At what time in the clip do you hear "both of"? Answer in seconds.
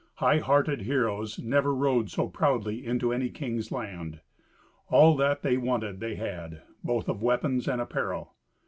6.83-7.21